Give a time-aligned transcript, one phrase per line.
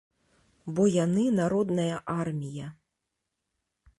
[0.77, 2.67] Бо яны народная армія.